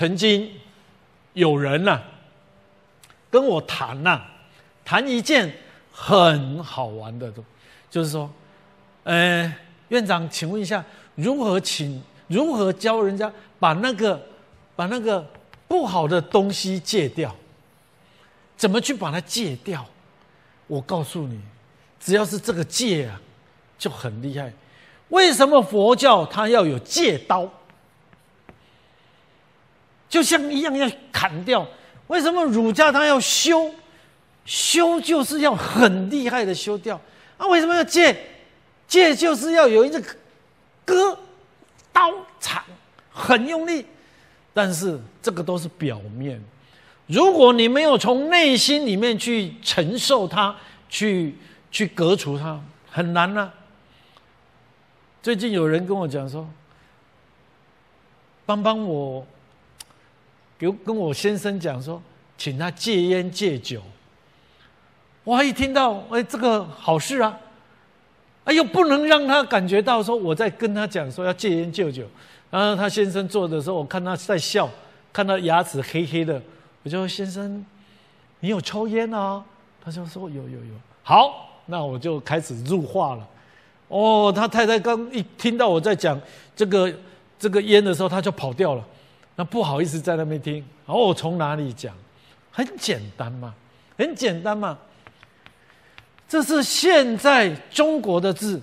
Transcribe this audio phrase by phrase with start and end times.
[0.00, 0.50] 曾经
[1.34, 2.00] 有人呐
[3.30, 4.22] 跟我谈呐，
[4.82, 5.54] 谈一件
[5.92, 7.30] 很好玩的，
[7.90, 8.30] 就是说，
[9.04, 9.54] 呃，
[9.88, 10.82] 院长，请问一下，
[11.16, 14.18] 如何请如何教人家把那个
[14.74, 15.22] 把那个
[15.68, 17.36] 不好的东西戒掉？
[18.56, 19.84] 怎么去把它戒掉？
[20.66, 21.38] 我告诉你，
[22.00, 23.20] 只要是这个戒啊，
[23.78, 24.50] 就很厉害。
[25.10, 27.46] 为什么佛教它要有戒刀？
[30.10, 31.66] 就像一样要砍掉。
[32.08, 33.74] 为什么儒家他要修？
[34.44, 37.00] 修就是要很厉害的修掉。
[37.38, 38.14] 啊，为什么要戒？
[38.88, 40.02] 戒就是要有一个
[40.84, 41.16] 割
[41.92, 42.10] 刀
[42.40, 42.62] 铲，
[43.12, 43.86] 很用力。
[44.52, 46.42] 但是这个都是表面。
[47.06, 50.56] 如果你没有从内心里面去承受它，
[50.88, 51.36] 去
[51.70, 53.52] 去革除它，很难呢。
[55.22, 56.48] 最近有人跟我讲说
[58.44, 59.24] ：“帮帮我，
[60.60, 62.00] 给跟我先生讲说，
[62.36, 63.80] 请他戒烟戒酒。”
[65.24, 67.38] 我一听到，哎，这个好事啊！
[68.44, 72.04] 哎呦，不能让他感觉到说我在跟他讲说要戒烟戒酒。
[72.50, 74.68] 然后他先生做的时候，我看他在笑，
[75.12, 76.40] 看他牙齿黑黑的。
[76.82, 77.64] 我就说：“先生，
[78.40, 79.42] 你有抽烟啊？”
[79.82, 83.28] 他就说：“有有有。”好，那我就开始入话了。
[83.88, 86.20] 哦，他太太刚一听到我在讲
[86.56, 86.92] 这个
[87.38, 88.84] 这个烟的时候，他就跑掉了。
[89.40, 90.56] 那不好意思在那边听。
[90.86, 91.96] 然后我从哪里讲？
[92.52, 93.54] 很简单嘛，
[93.96, 94.78] 很简单嘛。
[96.28, 98.60] 这是现在中国的字，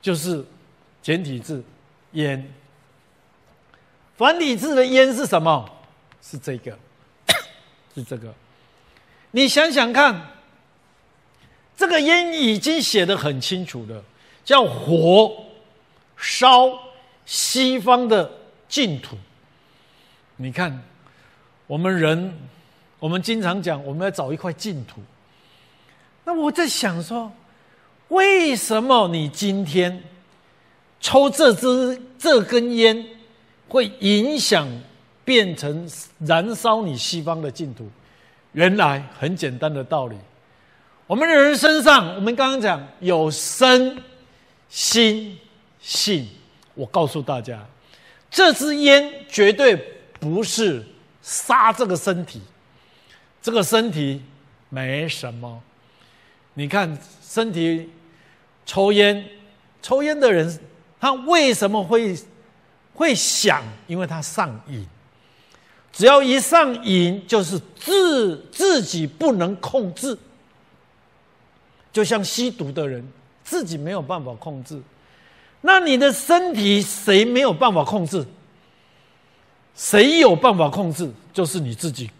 [0.00, 0.44] 就是
[1.02, 1.64] 简体字
[2.14, 2.48] “烟”。
[4.16, 5.68] 繁体字的“烟”是什么？
[6.22, 6.78] 是这个。
[7.92, 8.32] 是这个，
[9.32, 10.28] 你想想看，
[11.76, 14.00] 这个烟已经写的很清楚了，
[14.44, 15.44] 叫火
[16.16, 16.70] 烧
[17.26, 18.30] 西方的
[18.68, 19.16] 净土。
[20.38, 20.82] 你看，
[21.66, 22.32] 我们人，
[22.98, 25.02] 我们经常讲，我们要找一块净土。
[26.24, 27.30] 那我在想说，
[28.08, 30.02] 为什么你今天
[31.00, 33.04] 抽这支这根烟
[33.68, 34.66] 会影响？
[35.24, 35.86] 变成
[36.20, 37.86] 燃烧你西方的净土，
[38.52, 40.16] 原来很简单的道理。
[41.06, 44.02] 我们人身上，我们刚刚讲有身、
[44.70, 45.38] 心、
[45.80, 46.26] 性。
[46.72, 47.62] 我告诉大家，
[48.30, 50.84] 这支烟绝对不是
[51.22, 52.40] 杀这个身体，
[53.40, 54.22] 这个身体
[54.68, 55.62] 没什么。
[56.54, 57.88] 你看，身体
[58.66, 59.24] 抽烟，
[59.80, 60.58] 抽烟的人
[61.00, 62.18] 他为什么会
[62.94, 63.62] 会想？
[63.86, 64.86] 因为他上瘾。
[65.92, 70.16] 只要一上瘾，就是自自己不能控制，
[71.92, 73.04] 就像吸毒的人，
[73.42, 74.80] 自己没有办法控制。
[75.60, 78.24] 那你的身体谁没有办法控制？
[79.78, 81.08] 谁有办法控制？
[81.32, 82.10] 就是你自己。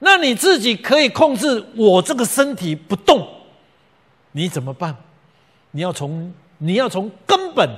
[0.00, 3.24] 那你自己可以控制我这个身体不动，
[4.32, 4.96] 你怎么办？
[5.70, 7.70] 你要从你要从根本。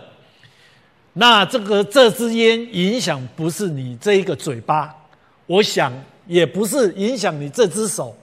[1.13, 4.97] 那这个这支烟影响不是你这一个嘴巴。
[5.45, 5.93] 我想
[6.27, 8.17] 也不是影响你这只手，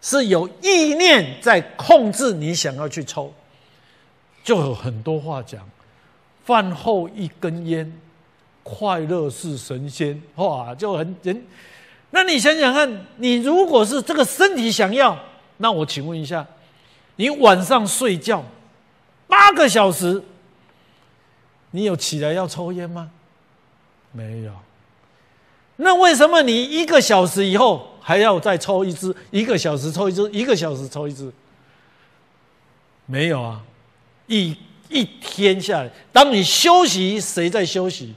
[0.00, 3.34] 是有意念在控制你想要去抽，
[4.44, 5.68] 就有很多话讲。
[6.44, 7.92] 饭后一根烟，
[8.62, 11.44] 快乐是神仙，哇，就很人。
[12.10, 15.18] 那你想想看，你如果是这个身体想要，
[15.56, 16.46] 那我请问一下，
[17.16, 18.44] 你晚上睡觉
[19.26, 20.22] 八个小时，
[21.70, 23.10] 你有起来要抽烟吗？
[24.12, 24.52] 没有。
[25.76, 29.14] 那为什么你一个小时以后还要再抽一支？
[29.30, 31.32] 一个小时抽一支，一个小时抽一支？
[33.06, 33.62] 没有啊！
[34.26, 34.56] 一
[34.88, 38.14] 一天下来，当你休息，谁在休息？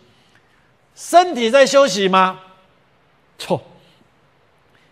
[0.96, 2.40] 身体在休息吗？
[3.38, 3.62] 错。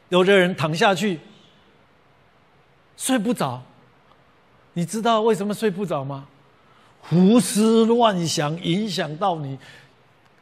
[0.10, 1.20] 有的人躺下去
[2.96, 3.64] 睡不着，
[4.74, 6.28] 你知道为什么睡不着吗？
[7.02, 9.58] 胡思乱想影响到你，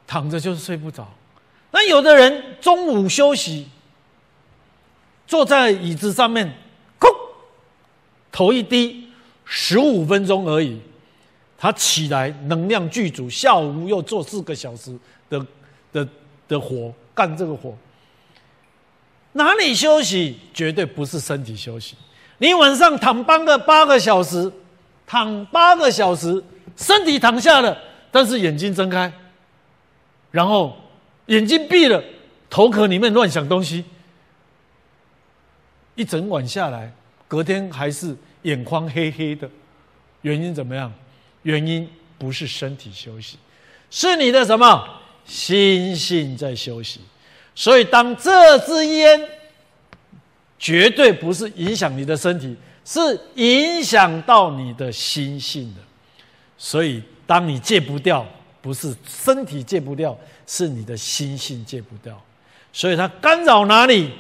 [0.05, 1.07] 躺着就是睡不着。
[1.71, 3.69] 那有的人中午休息，
[5.25, 6.53] 坐在椅子上面，
[6.99, 7.07] 咕，
[8.31, 9.09] 头一低，
[9.45, 10.81] 十五分钟而已，
[11.57, 14.95] 他起来能量具足，下午又做四个小时
[15.31, 15.47] 的
[15.91, 16.07] 的
[16.47, 17.75] 的活，干这个活，
[19.31, 20.37] 哪里休息？
[20.53, 21.95] 绝对不是身体休息。
[22.37, 24.51] 你晚上躺八个八个小时，
[25.07, 26.43] 躺八个小时，
[26.75, 27.75] 身体躺下了，
[28.11, 29.11] 但是眼睛睁开，
[30.29, 30.77] 然后。
[31.27, 32.03] 眼睛闭了，
[32.49, 33.85] 头壳里面乱想东西，
[35.95, 36.91] 一整晚下来，
[37.25, 39.49] 隔天还是眼眶黑黑的，
[40.23, 40.91] 原因怎么样？
[41.43, 41.87] 原因
[42.17, 43.37] 不是身体休息，
[43.89, 47.01] 是你的什么心性在休息。
[47.53, 49.21] 所以当这支烟
[50.57, 52.99] 绝对不是影响你的身体，是
[53.35, 55.81] 影响到你的心性的。
[56.57, 58.25] 所以当你戒不掉，
[58.61, 62.19] 不是身体戒不掉，是你的心性戒不掉。
[62.71, 64.11] 所以它干扰哪里？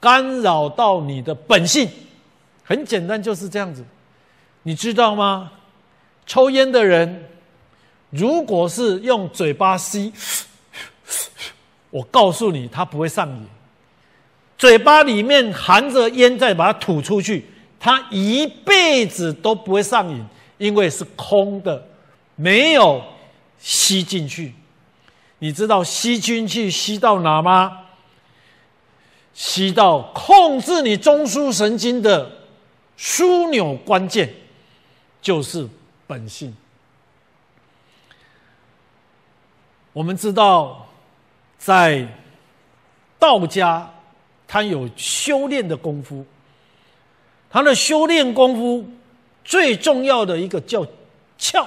[0.00, 1.88] 干扰到你的本性。
[2.62, 3.84] 很简单，就是这样子。
[4.64, 5.52] 你知道吗？
[6.26, 7.24] 抽烟的人，
[8.16, 10.12] 如果是用嘴巴吸，
[11.90, 13.46] 我告诉你，他不会上瘾。
[14.58, 17.46] 嘴巴里面含着烟，再把它吐出去，
[17.78, 20.24] 他一辈子都不会上瘾，
[20.58, 21.86] 因为是空的，
[22.34, 23.02] 没有
[23.58, 24.54] 吸进去。
[25.38, 27.82] 你知道吸进去吸到哪吗？
[29.34, 32.30] 吸到控制你中枢神经的
[32.98, 34.32] 枢纽关键。
[35.22, 35.68] 就是
[36.06, 36.54] 本性。
[39.96, 40.86] 我们知道，
[41.56, 42.06] 在
[43.18, 43.90] 道家，
[44.46, 46.22] 他有修炼的功夫。
[47.48, 48.86] 他的修炼功夫
[49.42, 50.86] 最重要的一个叫
[51.38, 51.66] 窍。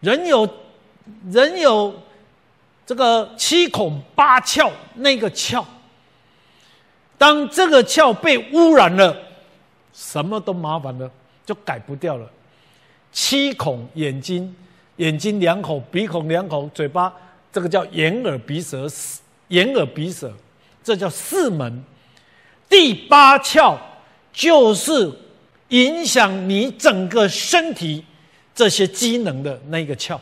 [0.00, 0.46] 人有
[1.30, 1.94] 人有
[2.84, 5.64] 这个七孔八窍，那个窍，
[7.16, 9.16] 当这个窍被污染了。
[9.94, 11.10] 什么都麻烦了，
[11.46, 12.30] 就改不掉了。
[13.10, 14.54] 七孔眼睛，
[15.02, 17.12] 眼睛两口，鼻孔两口，嘴巴
[17.50, 18.86] 这个叫眼耳鼻舌，
[19.48, 20.32] 眼耳鼻舌，
[20.84, 21.82] 这叫四门。
[22.68, 23.76] 第八窍
[24.32, 25.12] 就是
[25.70, 28.04] 影响你整个身体
[28.54, 30.18] 这些机能的那个窍。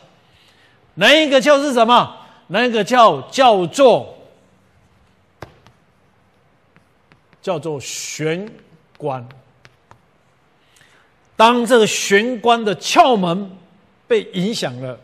[0.95, 2.17] 那一个窍是什么？
[2.47, 4.17] 那个窍叫做
[7.41, 8.49] 叫做玄
[8.97, 9.25] 关。
[11.35, 13.49] 当这个玄关的窍门
[14.11, 14.99] 被影响了，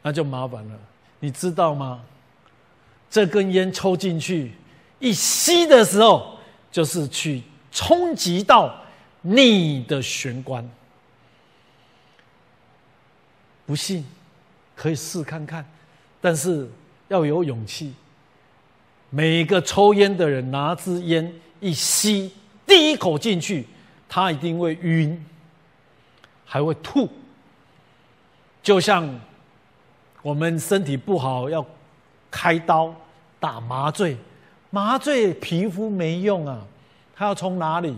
[0.00, 0.78] 那就麻烦了。
[1.20, 2.02] 你知道吗？
[3.10, 4.52] 这根烟抽进去，
[4.98, 6.38] 一吸的时候，
[6.72, 8.74] 就是去冲击到
[9.20, 10.66] 你的玄关。
[13.66, 14.02] 不信，
[14.74, 15.62] 可以试看看，
[16.18, 16.66] 但是
[17.08, 17.92] 要有勇气。
[19.10, 21.30] 每个抽烟的人拿支烟
[21.60, 22.32] 一吸，
[22.66, 23.66] 第一口进去，
[24.08, 25.22] 他一定会晕。
[26.48, 27.10] 还会吐，
[28.66, 29.08] 就像
[30.22, 31.64] 我们身体不好要
[32.28, 32.92] 开刀
[33.38, 34.16] 打麻醉，
[34.70, 36.58] 麻醉皮肤没用啊，
[37.14, 37.94] 它要从哪里？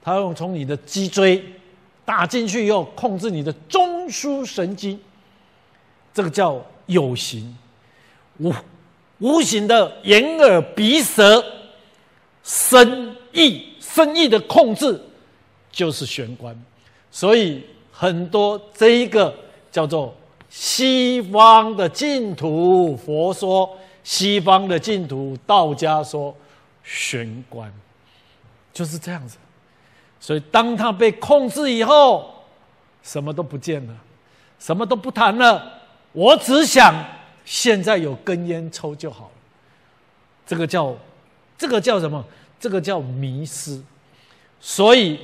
[0.00, 1.44] 它要从你的脊椎
[2.02, 4.98] 打进去，以后控制你的中枢神经，
[6.14, 7.54] 这个叫有形，
[8.38, 8.54] 无
[9.18, 11.44] 无形的眼耳鼻舌
[12.42, 14.98] 身意身意的控制
[15.70, 16.58] 就是玄关，
[17.10, 17.62] 所以。
[17.98, 19.34] 很多这一个
[19.76, 20.14] 叫做
[20.48, 26.34] 西方的净土，佛说西方的净土，道家说
[26.82, 27.70] 玄关，
[28.72, 29.36] 就是这样子。
[30.18, 32.32] 所以当他被控制以后，
[33.02, 33.94] 什么都不见了，
[34.58, 35.70] 什么都不谈了。
[36.12, 36.94] 我只想
[37.44, 39.30] 现在有根烟抽就好了。
[40.46, 40.96] 这个叫
[41.58, 42.24] 这个叫什么？
[42.58, 43.78] 这个叫迷失。
[44.58, 45.20] 所以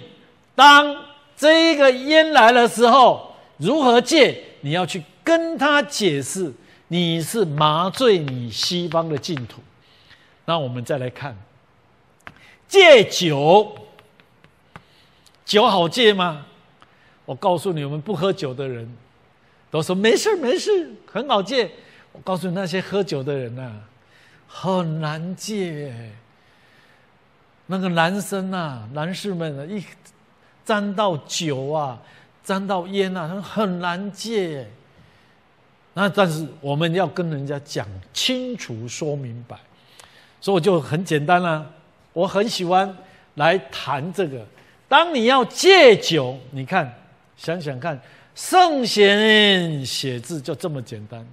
[0.54, 0.94] 当。
[1.34, 3.31] 这个烟来的时候，
[3.62, 4.42] 如何戒？
[4.62, 6.52] 你要去跟他解释，
[6.88, 9.62] 你是麻醉你西方的净土。
[10.44, 11.36] 那我们再来看，
[12.66, 13.72] 戒酒，
[15.44, 16.44] 酒好戒吗？
[17.24, 18.92] 我告诉你，我们不喝酒的人
[19.70, 21.70] 都说没事没事，很好戒。
[22.10, 23.72] 我告诉你，那些喝酒的人呐，
[24.48, 26.10] 很难戒。
[27.66, 29.82] 那个男生呐，男士们啊，一。
[30.64, 32.00] 沾到酒啊，
[32.42, 34.66] 沾到烟啊，很难戒。
[35.94, 39.56] 那但是我们要跟人家讲清楚、说明白，
[40.40, 41.70] 所以我就很简单了。
[42.12, 42.96] 我很喜欢
[43.34, 44.44] 来谈这个。
[44.88, 46.92] 当你要戒酒，你看，
[47.36, 48.00] 想想看，
[48.34, 51.26] 圣贤写字就这么简单。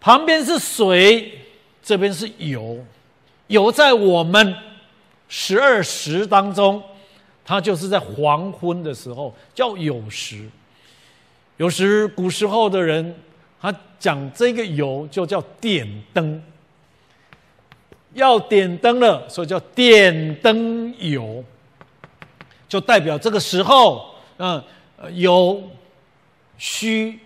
[0.00, 1.40] 旁边是水，
[1.82, 2.78] 这边是油，
[3.48, 4.54] 油在我们
[5.28, 6.82] 十二时当中。
[7.48, 10.50] 它就是在黄昏的时候叫酉时，
[11.58, 13.14] 有时古时候的人
[13.60, 16.42] 他讲这个酉就叫点灯，
[18.14, 21.44] 要点灯了，所以叫点灯酉，
[22.68, 24.60] 就代表这个时候，嗯，
[25.12, 25.62] 有
[26.58, 27.16] 虚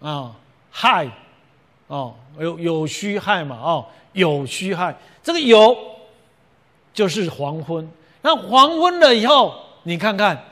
[0.00, 0.34] 啊
[0.70, 1.06] 害
[1.88, 5.76] 哦，有有虚害嘛哦，有虚害，这个酉
[6.94, 7.86] 就是黄昏。
[8.26, 9.54] 那黄昏了以后，
[9.84, 10.42] 你看看，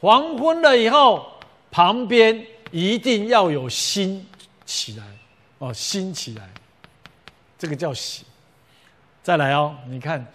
[0.00, 1.24] 黄昏了以后，
[1.70, 4.26] 旁边一定要有星
[4.66, 5.04] 起来，
[5.58, 6.50] 哦，星起来。
[7.56, 8.24] 这个叫喜。
[9.22, 10.26] 再来哦，你看，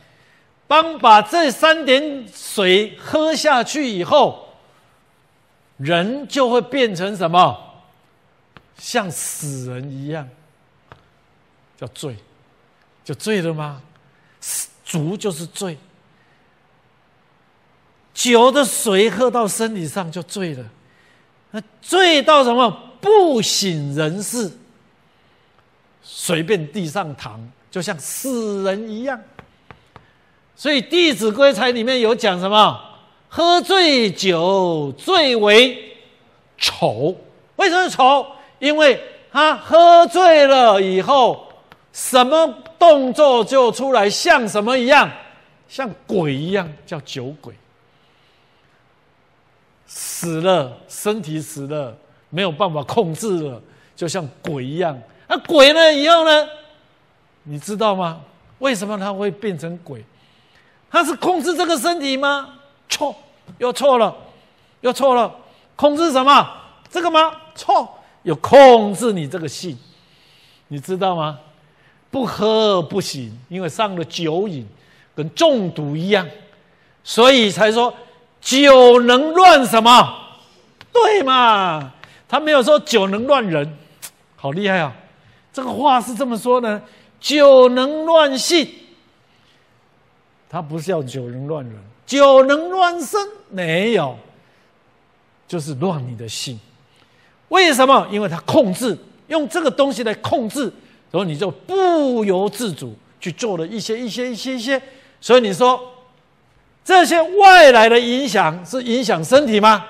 [0.67, 4.47] 当把这三点水喝下去以后，
[5.75, 7.61] 人就会变成什么？
[8.77, 10.25] 像死人一样，
[11.75, 12.15] 叫醉，
[13.03, 13.81] 就醉了吗？
[14.39, 15.77] 死足就是醉，
[18.15, 20.65] 酒的水喝到身体上就醉了，
[21.51, 22.81] 那醉到什么？
[23.01, 24.51] 不省人事，
[26.01, 29.21] 随便地上躺，就像死人一样。
[30.55, 32.81] 所以《弟子规》才里面有讲什么？
[33.27, 35.97] 喝醉酒最为
[36.57, 37.15] 丑，
[37.57, 38.25] 为什么丑？
[38.57, 38.99] 因为
[39.31, 41.47] 他喝醉了以后，
[41.91, 42.47] 什么
[42.79, 45.11] 动作就出来，像什么一样，
[45.67, 47.53] 像鬼一样，叫酒鬼。
[49.85, 51.95] 死了，身体死了，
[52.29, 53.61] 没有办法控制了，
[53.95, 54.99] 就像鬼一样。
[55.27, 55.93] 那鬼呢？
[55.93, 56.47] 以后呢？
[57.43, 58.21] 你知道吗？
[58.59, 60.03] 为什么他会变成鬼？
[60.89, 62.55] 他是控制这个身体吗？
[62.89, 63.15] 错，
[63.57, 64.15] 又错了，
[64.81, 65.33] 又错了。
[65.75, 66.51] 控制什么？
[66.89, 67.31] 这个吗？
[67.53, 67.89] 错。
[68.23, 69.77] 有控制你这个性，
[70.69, 71.39] 你知道吗？
[72.09, 74.65] 不喝不行，因为上了酒瘾，
[75.13, 76.27] 跟中毒一样，
[77.03, 77.93] 所以才说
[78.45, 80.15] 酒能乱什么？
[80.93, 81.91] 对嘛？
[82.27, 83.75] 他没有说酒能乱人，
[84.35, 84.95] 好厉害啊！
[85.51, 86.79] 这个话是这么说呢：
[87.19, 88.69] 酒能乱性，
[90.47, 91.75] 他不是要酒能乱人，
[92.05, 94.15] 酒能乱身，没有，
[95.47, 96.59] 就是乱你的性。
[97.49, 98.07] 为什么？
[98.11, 98.95] 因为他控制，
[99.27, 100.61] 用这个东西来控制，
[101.09, 104.79] 然后你就不由自主去做了一些、一些、一些、一些。
[105.19, 105.81] 所以你说
[106.85, 109.83] 这些外来的影响是影响身体吗？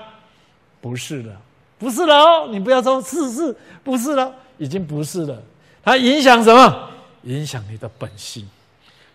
[0.79, 1.35] 不是的，
[1.77, 2.47] 不是的哦！
[2.49, 5.39] 你不要说是是，不是了，已经不是了。
[5.83, 6.89] 它影响什么？
[7.23, 8.47] 影响你的本性。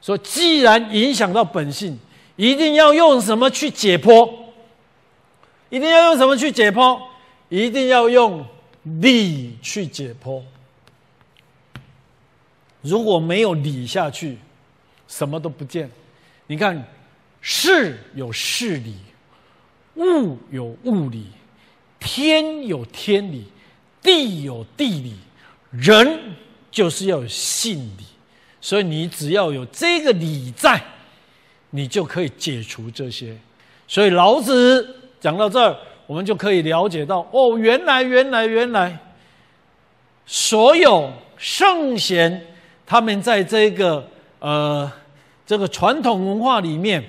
[0.02, 1.98] 说既然影响到本性，
[2.36, 4.30] 一定要用什么去解剖？
[5.70, 7.00] 一定要用什么去解剖？
[7.48, 8.44] 一定要用
[8.82, 10.42] 理去解剖。
[12.82, 14.38] 如果没有理下去，
[15.08, 15.90] 什么都不见。
[16.46, 16.82] 你看，
[17.40, 18.94] 事有事理，
[19.96, 21.26] 物有物理，
[21.98, 23.46] 天有天理，
[24.02, 25.16] 地有地理，
[25.70, 26.20] 人
[26.70, 28.04] 就是要有性理。
[28.60, 30.82] 所以你只要有这个理在，
[31.70, 33.36] 你就可以解除这些。
[33.88, 35.76] 所以老子讲到这儿。
[36.06, 38.98] 我们就可以了解到，哦，原来，原来，原来，
[40.26, 42.48] 所有圣贤
[42.84, 44.04] 他们在这个
[44.40, 44.90] 呃
[45.46, 47.00] 这个传统文化里面，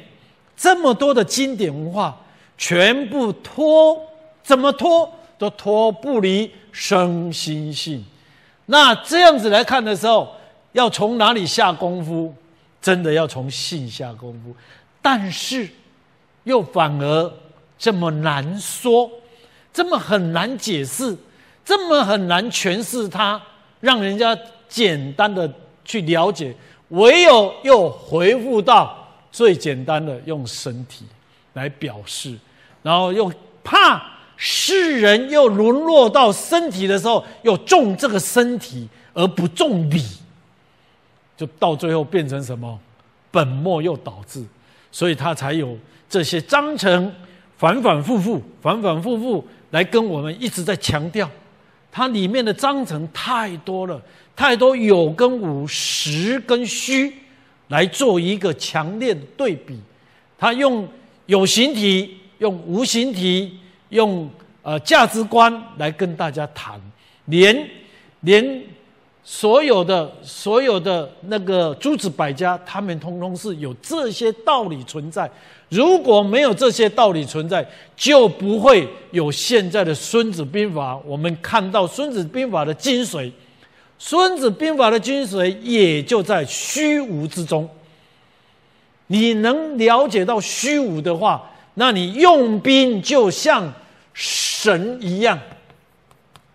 [0.55, 2.17] 这么多的经典文化，
[2.57, 4.01] 全部脱
[4.43, 8.03] 怎么脱都脱不离生心性。
[8.65, 10.35] 那这样子来看的时候，
[10.71, 12.33] 要从哪里下功夫？
[12.81, 14.55] 真的要从性下功夫，
[15.01, 15.69] 但是
[16.43, 17.33] 又反而。
[17.77, 19.09] 这么难说，
[19.73, 21.17] 这么很难解释，
[21.65, 23.41] 这么很难诠释它，
[23.79, 24.37] 让人家
[24.69, 25.51] 简单的
[25.83, 26.55] 去了解，
[26.89, 29.00] 唯有又回复到
[29.31, 31.05] 最简单的用身体
[31.53, 32.37] 来表示，
[32.83, 33.31] 然后又
[33.63, 34.03] 怕
[34.35, 40.03] 世人又沦落到身体的时候，又重这个身体而不重理，
[41.37, 42.79] 就到最后变成什么？
[43.31, 44.43] 本末又倒置，
[44.91, 45.77] 所以他才有
[46.09, 47.13] 这些章程。
[47.57, 51.29] 反反复复，反反复复来跟我们一直在强调，
[51.91, 54.01] 它里面的章程太多了，
[54.35, 57.13] 太多有跟无、实跟虚。
[57.71, 59.79] 来做一个强烈的对比。
[60.37, 60.85] 他用
[61.25, 63.57] 有形体，用无形体，
[63.89, 64.29] 用
[64.61, 66.79] 呃价值观来跟大家谈，
[67.25, 67.69] 连
[68.19, 68.63] 连
[69.23, 75.29] 所有的所有的那个诸子百家，他们通通是有这些道理存在。
[75.69, 80.93] 如果没有这些道理存在，就不会有现在的《孙子兵法》。
[81.05, 83.19] 我们看到《孙子兵法》的精髓，
[84.03, 87.69] 《孙子兵法》的精髓也就在虚无之中。
[89.05, 93.71] 你能了解到虚无的话，那你用兵就像
[94.11, 95.39] 神一样，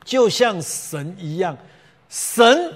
[0.04, 1.56] 就像神一样。
[2.08, 2.74] 神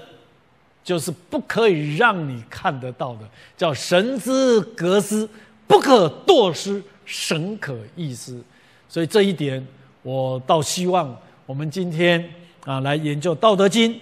[0.85, 5.29] 就是不可以让你看得到的，叫神之格斯。
[5.67, 8.41] 不可堕失，神可易失，
[8.87, 9.65] 所以这一点，
[10.01, 11.13] 我倒希望
[11.45, 12.33] 我们今天
[12.65, 13.93] 啊来研究《道德经》，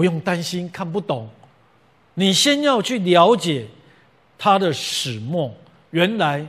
[0.00, 1.28] 不用担心看不懂。
[2.14, 3.66] 你先要去了解
[4.38, 5.54] 它的始末，
[5.90, 6.42] 原来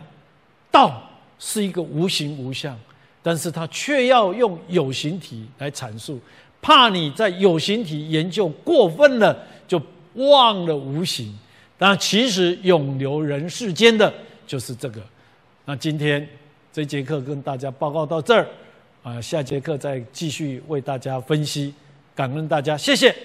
[0.72, 1.04] 道
[1.38, 2.80] 是一个无形无相，
[3.22, 6.18] 但是它却要用有形体来阐述，
[6.62, 9.82] 怕你在有形体研究过分了，就
[10.14, 11.38] 忘了无形。
[11.78, 14.14] 但其实永留人世间的
[14.48, 15.02] 就是这个。
[15.66, 16.26] 那今天
[16.72, 18.48] 这节课跟大家报告到这儿，
[19.04, 21.74] 啊，下节课再继续为大家分析。
[22.16, 23.16] 感恩大家，谢谢。